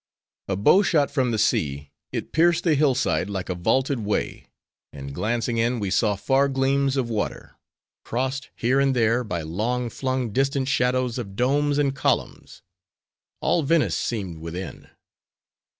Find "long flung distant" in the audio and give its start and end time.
9.43-10.67